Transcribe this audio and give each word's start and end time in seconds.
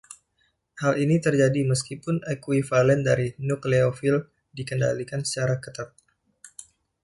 Hal 0.83 0.93
ini 1.05 1.15
terjadi 1.25 1.61
meskipun 1.71 2.15
ekuivalen 2.33 2.99
dari 3.09 3.27
nukleofil 3.49 4.17
dikendalikan 4.57 5.21
secara 5.27 5.55
ketat. 5.63 5.89